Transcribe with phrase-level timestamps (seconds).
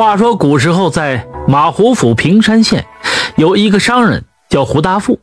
[0.00, 2.86] 话说古时候，在马湖府平山县，
[3.36, 5.20] 有一个商人叫胡大富。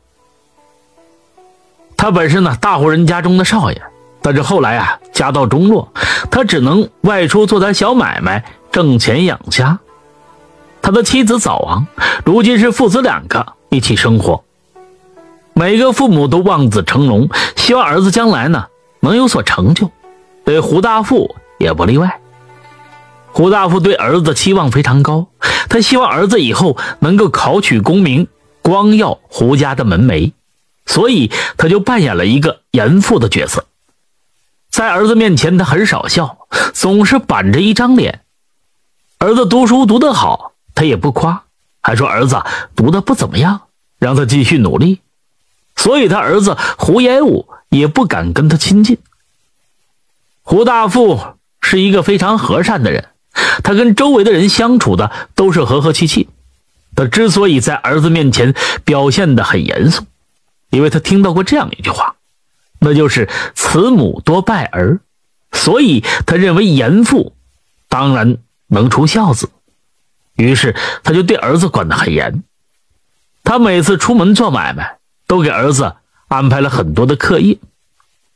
[1.98, 3.82] 他本是呢大户人家中的少爷，
[4.21, 5.92] 但是后来啊家道中落，
[6.29, 9.79] 他只能外出做点小买卖，挣钱养家。
[10.80, 11.88] 他的妻子早亡，
[12.23, 14.44] 如今是父子两个一起生活。
[15.55, 18.68] 每个父母都望子成龙，希望儿子将来呢
[19.00, 19.89] 能有所成就，
[20.46, 22.20] 对胡大富也不例外。
[23.38, 25.28] 胡大富对儿子期望非常高，
[25.70, 28.28] 他希望儿子以后能够考取功名，
[28.64, 30.32] 光耀胡家的门楣，
[30.88, 33.66] 所以他就扮演了一个严父的角色。
[34.71, 38.21] 在儿子面前，他很少笑，总是板着一张脸。
[39.20, 41.44] 儿子读书读得好，他也不夸，
[41.80, 42.41] 还说儿子
[42.75, 43.67] 读得不怎么样，
[43.99, 45.02] 让他继续努力。
[45.75, 48.97] 所以他儿子胡延武也不敢跟他亲近。
[50.41, 51.19] 胡大富
[51.61, 53.09] 是一个非常和善的人。
[53.63, 56.29] 他跟周围的人相处的都是和和气气。
[56.95, 60.03] 他之所以在儿子面前表现的很严肃，
[60.71, 62.16] 因为他听到过这样一句话，
[62.79, 64.99] 那就是“慈母多败儿”，
[65.53, 67.33] 所以他认为严父
[67.88, 69.49] 当然能出孝子。
[70.35, 72.44] 于是他就对儿子管得很严。
[73.44, 75.95] 他每次出门做买卖，都给儿子
[76.27, 77.57] 安排了很多的课业，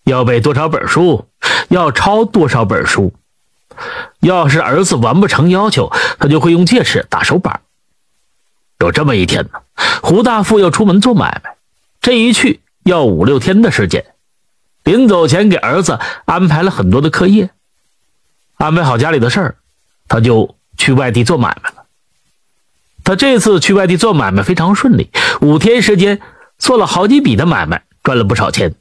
[0.03, 1.27] 要背多少本书，
[1.69, 3.13] 要抄多少本书。
[4.19, 7.61] 要是儿子完不成要求，他就会用戒尺打手板。
[8.79, 9.61] 有这么一天呢，
[10.01, 11.55] 胡大富要出门做买卖，
[12.02, 14.05] 这一去要五六天的时间。
[14.83, 17.52] 临走前给儿子安排了很多的课业，
[18.55, 19.55] 安排好家里的事儿，
[20.07, 21.85] 他就去外地做买卖了。
[23.03, 26.19] 他这次去外地做买卖非常顺利，五天时间
[26.57, 28.73] 做了好几笔的买卖，赚了不少钱。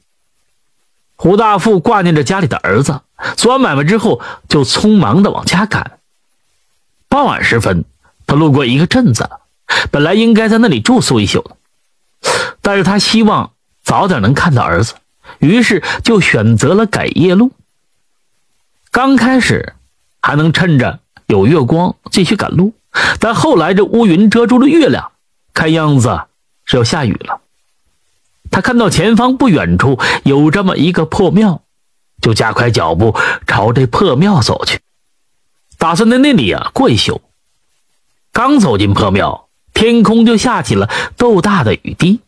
[1.15, 3.01] 胡大富挂念着家里的儿子，
[3.35, 5.99] 做完买卖之后就匆忙的往家赶。
[7.07, 7.85] 傍晚时分，
[8.25, 9.29] 他路过一个镇子，
[9.91, 11.57] 本来应该在那里住宿一宿的，
[12.61, 13.51] 但是他希望
[13.83, 14.93] 早点能看到儿子，
[15.39, 17.51] 于是就选择了赶夜路。
[18.91, 19.73] 刚开始
[20.21, 22.73] 还能趁着有月光继续赶路，
[23.19, 25.11] 但后来这乌云遮住了月亮，
[25.53, 26.21] 看样子
[26.65, 27.41] 是要下雨了。
[28.49, 31.61] 他看到前方不远处有这么一个破庙，
[32.21, 33.15] 就加快脚步
[33.47, 34.79] 朝这破庙走去，
[35.77, 37.21] 打算在那里啊过一宿。
[38.31, 42.21] 刚走进破庙，天空就下起了豆大的雨滴。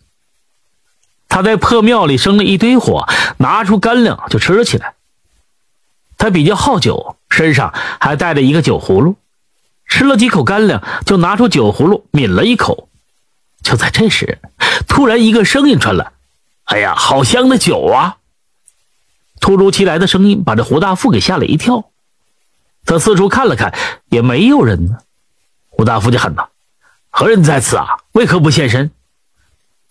[1.29, 4.93] 他在破庙里生了一堆火，拿出干粮就吃了起来。
[6.17, 9.15] 他比较好酒，身上还带着一个酒葫芦，
[9.87, 12.87] 吃了几口干粮，就拿出酒葫芦抿了一口。
[13.61, 14.39] 就在这时，
[14.87, 16.11] 突然一个声音传来
[16.65, 18.17] ：“哎呀，好香的酒啊！”
[19.43, 21.83] 突如其来的声音把这胡大富给吓了一跳。
[22.85, 23.75] 他四处看了看，
[24.07, 24.99] 也没有人呢。
[25.67, 26.49] 胡大富就喊道
[27.11, 27.97] ：“何人在此啊？
[28.13, 28.91] 为何不现身？”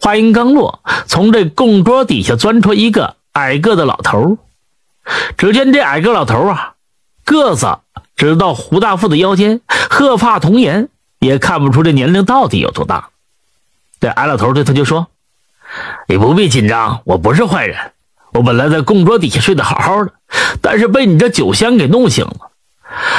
[0.01, 4.39] 话音刚落，从这供桌底下钻出一个矮个的老头。
[5.37, 6.77] 只见这矮个老头啊，
[7.27, 7.79] 个子
[8.17, 10.89] 只到胡大富的腰间，鹤发童颜，
[11.19, 13.11] 也看不出这年龄到底有多大。
[14.01, 15.09] 这矮老头对他就说
[16.09, 17.93] ：“你不必紧张，我不是坏人。
[18.33, 20.13] 我本来在供桌底下睡得好好的，
[20.61, 22.51] 但是被你这酒香给弄醒了。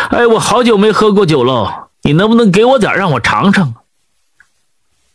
[0.10, 3.76] 哎，我好久没喝过酒喽，你能不能给我点让我尝尝？”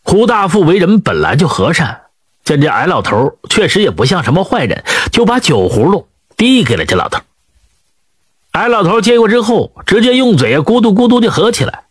[0.03, 2.03] 胡大富为人本来就和善，
[2.45, 7.21] 见这矮老头确实也不像什么坏人，就把酒葫芦递给了这老头。
[8.53, 11.85] 矮老头接过之后，直接用嘴咕嘟咕嘟就喝起来，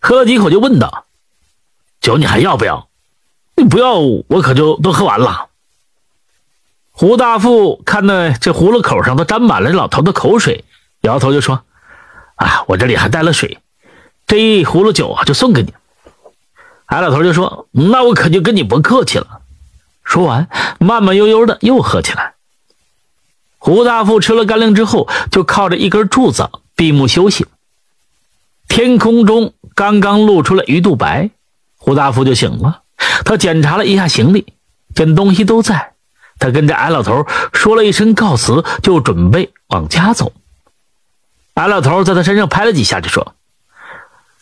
[0.00, 1.04] 喝了几口就问道
[2.00, 2.88] ：“酒你还要不要？”
[3.56, 5.47] 你不要，我可就都喝完了。
[6.98, 10.64] 胡大富看那这葫芦口上都沾满了老头的口水，
[11.02, 11.62] 摇头就说
[12.34, 13.58] ：“啊，我这里还带了水，
[14.26, 15.72] 这一葫芦酒啊，就送给你。”
[16.86, 19.42] 矮老头就说：“那我可就跟你不客气了。”
[20.02, 20.48] 说完，
[20.80, 22.34] 慢慢悠悠的又喝起来。
[23.58, 27.46] 胡大富吃了干粮之后，就靠着一根柱子闭目休息。
[28.66, 31.30] 天空中刚刚露出了鱼肚白，
[31.76, 32.82] 胡大富就醒了。
[33.24, 34.52] 他检查了一下行李，
[34.96, 35.92] 见东西都在。
[36.38, 40.32] 他跟这矮老头说了一声告辞，就准备往家走。
[41.54, 43.34] 矮老头在他身上拍了几下，就说：“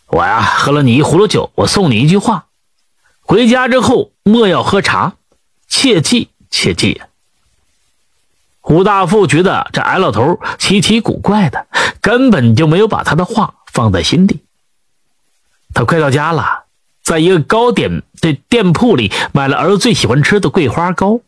[0.08, 2.46] 我呀，喝了你一葫芦酒，我送你一句话：
[3.22, 5.14] 回家之后莫要喝茶，
[5.69, 7.00] 切记切记。”
[8.60, 11.66] 胡大富觉得这矮老头奇奇古怪的，
[12.00, 14.42] 根本就没有把他的话放在心底。
[15.72, 16.64] 他快到家了。
[17.02, 21.20] 在一个糕点的店铺里买了儿子最喜欢吃的桂花糕。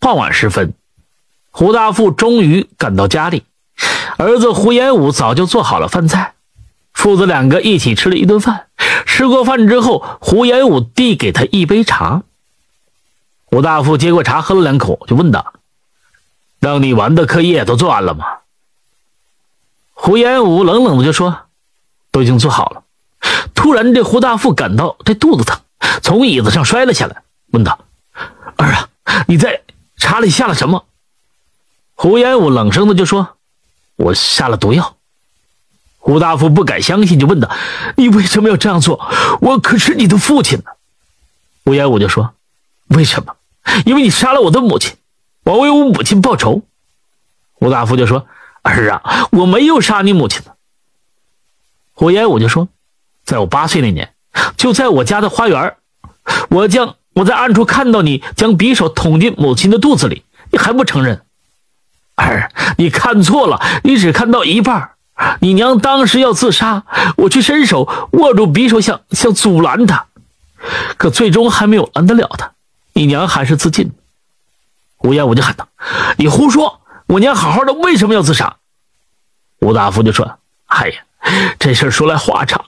[0.00, 0.72] 傍晚时分，
[1.50, 3.44] 胡大富终于赶到家里，
[4.16, 6.32] 儿子胡延武早就做好了饭菜，
[6.94, 8.66] 父子两个一起吃了一顿饭。
[9.04, 12.22] 吃过饭之后，胡延武递给他一杯茶。
[13.44, 15.52] 胡大富接过茶，喝了两口，就问道
[16.60, 18.24] ：“让你玩的课业都做完了吗？”
[19.92, 21.40] 胡延武冷冷的就说
[22.10, 22.82] ：“都已经做好了。”
[23.54, 25.60] 突然，这胡大富感到这肚子疼，
[26.00, 27.78] 从椅子上摔了下来，问道
[28.56, 28.88] ：“儿啊，
[29.26, 29.60] 你在
[30.00, 30.86] 查里下了什么？”
[31.94, 33.36] 胡延武冷声的就说
[33.94, 34.96] ：“我下了毒药。”
[36.02, 37.50] 胡大富不敢相信，就问道
[37.96, 39.06] ：“你为什么要这样做？
[39.42, 40.64] 我可是你的父亲呢。”
[41.62, 42.32] 胡延武就说
[42.88, 43.36] ：“为什么？
[43.84, 44.96] 因为你杀了我的母亲，
[45.44, 46.62] 我为我母亲报仇。”
[47.52, 48.26] 胡大富就说
[48.64, 50.42] ：“儿啊，我没有杀你母亲。”
[51.92, 52.68] 胡延武就说
[53.24, 54.14] ：“在我八岁那年，
[54.56, 55.76] 就在我家的花园，
[56.48, 61.22] 我将我在暗处看到你将匕首捅进母亲的肚子里，你还不承认？
[62.16, 64.90] 儿，你看错了，你只看到一半。”
[65.40, 66.84] 你娘当时要自杀，
[67.18, 70.06] 我去伸手握住匕首，想想阻拦她，
[70.96, 72.52] 可最终还没有拦得了她。
[72.94, 73.92] 你娘还是自尽。
[75.02, 75.68] 吴彦武就喊道
[76.16, 76.80] ：“你胡说！
[77.06, 78.56] 我娘好好的，为什么要自杀？”
[79.60, 81.02] 吴大夫就说：“哎呀，
[81.58, 82.64] 这事说来话长。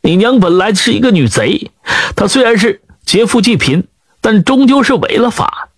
[0.00, 1.72] 你娘本来是一个女贼，
[2.14, 3.88] 她虽然是劫富济贫，
[4.20, 5.70] 但终究是违了法。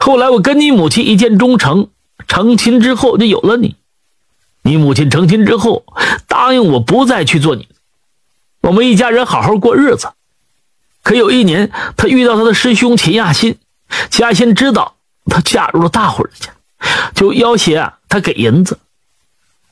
[0.00, 1.90] 后来我跟你母亲一见钟情，
[2.26, 3.76] 成亲之后就有了你。”
[4.64, 5.84] 你母亲成亲之后，
[6.26, 7.68] 答应我不再去做你，
[8.62, 10.12] 我们一家人好好过日子。
[11.02, 13.58] 可有一年，他遇到他的师兄秦亚新，
[14.08, 14.94] 秦亚新知道
[15.26, 16.52] 他嫁入了大户人家，
[17.14, 18.78] 就要挟他给银子。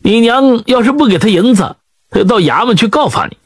[0.00, 1.76] 你娘要是不给他银子，
[2.10, 3.38] 他就到衙门去告发你。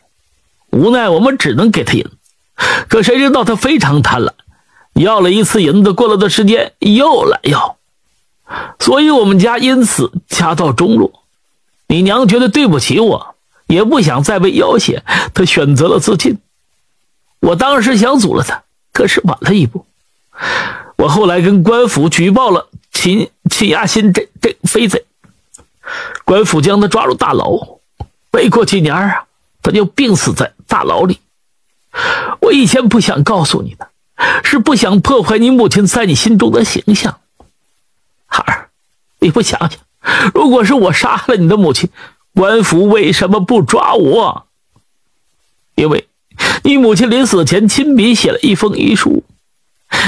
[0.70, 2.10] 无奈我们只能给他银子，
[2.88, 4.30] 可谁知道他非常贪婪，
[4.94, 7.76] 要了一次银子，过了段时间又来要，
[8.78, 11.24] 所以我们家因此家道中落。
[11.88, 13.34] 你娘觉得对不起我，
[13.66, 15.02] 也不想再被要挟，
[15.34, 16.38] 她选择了自尽。
[17.40, 18.62] 我当时想阻了她，
[18.92, 19.84] 可是晚了一步。
[20.96, 25.04] 我后来跟官府举报了秦秦亚新这这飞贼，
[26.24, 27.58] 官府将他抓入大牢。
[28.32, 29.24] 没过几年啊，
[29.62, 31.18] 他就病死在大牢里。
[32.54, 33.88] 以前不想告诉你的，
[34.44, 37.18] 是不想破坏你母亲在你心中的形象。
[38.26, 38.70] 孩儿，
[39.18, 39.80] 你不想想？
[40.32, 41.90] 如果是我杀了你的母亲，
[42.32, 44.46] 官府为什么不抓我？
[45.74, 46.06] 因为，
[46.62, 49.24] 你母亲临死前亲笔写了一封遗书，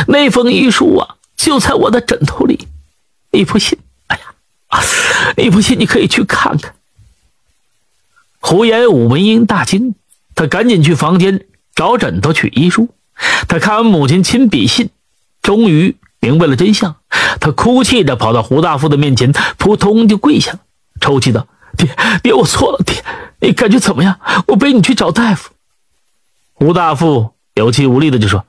[0.07, 2.69] 那封遗书啊，就在我的枕头里。
[3.33, 3.77] 你不信？
[4.07, 4.85] 哎呀，
[5.37, 5.81] 你不信？
[5.81, 6.77] 你可以去看看。
[8.39, 9.97] 胡延武闻英大惊，
[10.37, 11.45] 他赶紧去房间
[11.77, 12.89] 找枕头取医书。
[13.47, 14.91] 他看完母亲亲笔信，
[15.41, 16.97] 终于明白了真相。
[17.39, 20.59] 他哭泣着跑到胡大富的面前，扑通就跪下了，
[21.01, 21.47] 抽泣道
[21.79, 21.89] ：“爹，
[22.23, 23.05] 爹，我错了，爹，
[23.41, 24.19] 你感觉怎么样？
[24.49, 25.51] 我背你去找大夫。”
[26.55, 28.45] 胡大富有气无力的就说：“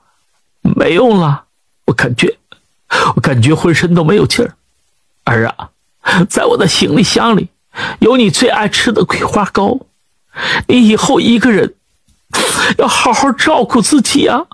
[0.64, 1.44] 没用了，
[1.86, 2.38] 我感觉，
[3.16, 4.56] 我感觉浑身都没有劲儿。
[5.26, 5.70] 儿啊，
[6.30, 7.50] 在我的行李箱里
[8.00, 9.80] 有你最爱吃的桂花糕，
[10.68, 11.76] 你以后一个人
[12.78, 14.46] 要好好照顾自己啊。”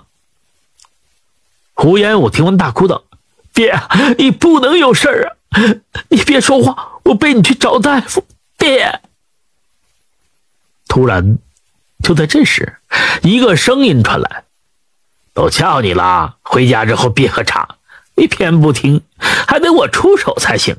[1.74, 3.04] 胡延武听完大哭道。
[3.52, 3.72] 爹，
[4.18, 5.60] 你不能有事儿啊！
[6.08, 8.26] 你别说话，我背你去找大夫。
[8.58, 9.00] 爹。
[10.88, 11.38] 突然，
[12.02, 12.78] 就在这时，
[13.22, 14.44] 一个声音传来
[15.34, 17.76] ：“都叫你了，回家之后别喝茶。
[18.16, 20.76] 你偏不听，还得我出手才行。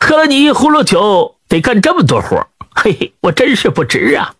[0.00, 4.34] 喝了你一葫芦酒，得干这么多活嘿嘿，我真是不值啊！”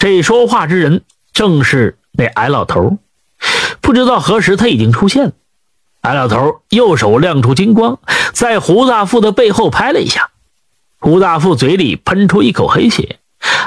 [0.00, 1.02] 这说话之人
[1.34, 2.96] 正是那矮老头。
[3.82, 5.32] 不知道何时，他已经出现了。
[6.00, 8.00] 矮老头右手亮出金光，
[8.32, 10.30] 在胡大富的背后拍了一下，
[10.98, 13.18] 胡大富嘴里喷出一口黑血。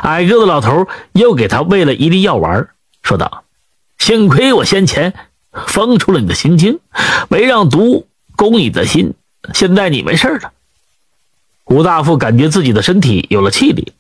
[0.02, 2.68] 矮个子老头又给他喂了一粒药丸，
[3.04, 3.44] 说道
[4.00, 5.14] ：“幸亏我先前
[5.68, 6.80] 封出了你的心经，
[7.30, 9.14] 没让毒攻你的心，
[9.54, 10.52] 现在你没事了。”
[11.64, 13.94] 胡大富感觉自己的身体有了气力，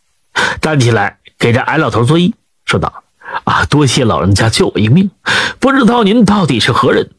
[0.61, 2.31] 站起来给这矮老头作揖，
[2.63, 3.03] 说道
[3.43, 5.12] ：“啊，多谢老人家救我一命，
[5.59, 7.12] 不知道您到底是何人？”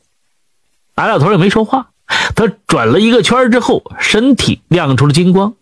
[0.96, 1.90] 矮老头也没说话，
[2.34, 5.52] 他转了一个圈之后，身体亮出了金光。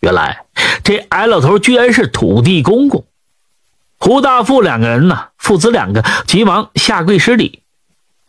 [0.00, 0.46] 原来
[0.82, 3.04] 这矮老头居然是土地公公。
[3.98, 7.62] 胡大富两个人呢，父子两个急忙下跪施礼。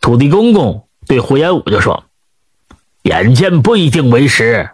[0.00, 2.04] 土地公公对胡延武就说
[3.02, 4.70] ：“眼见不一定为实，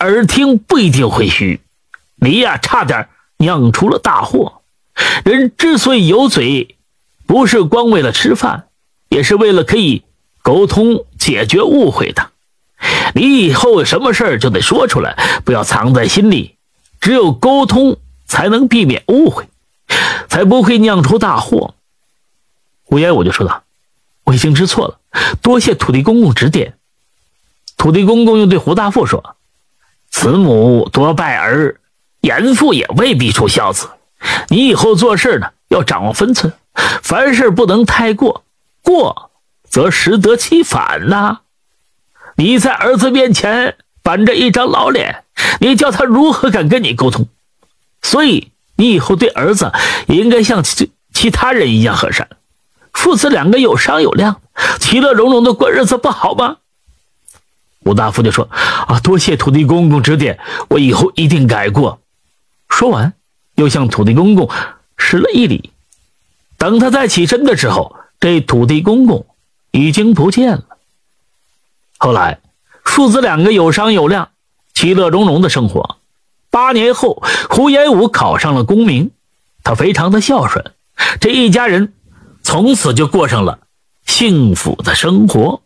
[0.00, 1.62] 耳听不一定会虚。
[2.16, 4.62] 你呀，差点酿出了大祸。
[5.24, 6.76] 人之所以有嘴，
[7.26, 8.68] 不是光为了吃饭，
[9.08, 10.02] 也是为了可以。”
[10.44, 12.30] 沟通解决误会的，
[13.14, 16.56] 你以后有什么事儿就得说出来，不要藏在心里。
[17.00, 19.48] 只有沟通，才能避免误会，
[20.28, 21.72] 才不会酿出大祸。
[22.82, 23.62] 胡言我就说道
[24.24, 25.00] ：“我已经知错了，
[25.40, 26.74] 多谢土地公公指点。”
[27.78, 29.36] 土地公公又对胡大富说
[30.12, 31.80] ：“慈母多败儿，
[32.24, 33.90] 严父也未必出孝子。
[34.48, 36.54] 你以后做事呢，要掌握分寸，
[37.02, 38.42] 凡事不能太过，
[38.82, 39.30] 过
[39.68, 41.40] 则适得其反呐。
[42.36, 45.24] 你在儿子面前板着一张老脸，
[45.60, 47.28] 你叫他如何敢跟你沟通？
[48.00, 49.70] 所以你以后对儿子
[50.06, 52.28] 也应该像其其他人一样和善。
[52.92, 54.40] 父子两个有商有量，
[54.80, 56.56] 其乐融融的过日子，不好吗？”
[57.84, 58.48] 吴大夫就说
[58.88, 60.38] ：“啊，多谢土地公公指点，
[60.68, 62.00] 我以后一定改过。”
[62.76, 63.12] 说完，
[63.54, 64.50] 又向土地公公
[64.96, 65.70] 施了一礼。
[66.58, 69.26] 等他再起身的时候，这土地公公
[69.70, 70.64] 已经不见了。
[71.98, 72.40] 后来，
[72.82, 74.30] 父子两个有商有量，
[74.74, 75.98] 其乐融融的生活。
[76.50, 79.12] 八年后，胡延武考上了功名，
[79.62, 80.72] 他非常的孝顺，
[81.20, 81.94] 这一家人
[82.42, 83.60] 从此就过上了
[84.04, 85.62] 幸福的生活。